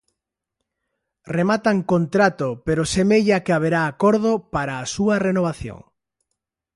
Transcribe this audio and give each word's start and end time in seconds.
Rematan 1.35 1.77
contrato 1.93 2.47
pero 2.65 2.81
semella 2.95 3.37
que 3.45 3.55
haberá 3.57 3.81
acordo 3.85 4.31
para 4.53 4.73
a 4.77 4.85
súa 4.93 5.15
renovación. 5.27 5.79